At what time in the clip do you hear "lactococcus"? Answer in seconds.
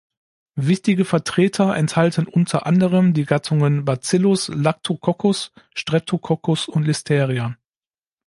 4.47-5.51